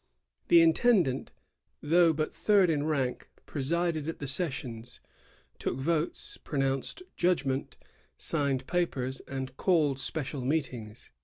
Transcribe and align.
The 0.47 0.61
intendant, 0.61 1.31
though 1.79 2.11
but 2.11 2.33
third 2.33 2.71
in 2.71 2.87
rank, 2.87 3.29
presided 3.45 4.07
at 4.07 4.17
the 4.17 4.25
sessions, 4.27 4.99
took 5.59 5.75
votes, 5.77 6.39
pro 6.43 6.57
nounced 6.57 7.03
judgment, 7.15 7.77
signed 8.17 8.65
papers, 8.65 9.19
and 9.27 9.55
called 9.57 9.99
special 9.99 10.43
meetings. 10.43 11.11